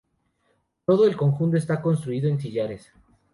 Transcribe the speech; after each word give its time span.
Todo 0.87 1.05
el 1.05 1.15
conjunto 1.15 1.57
está 1.57 1.79
construido 1.79 2.27
en 2.27 2.39
sillares. 2.39 2.91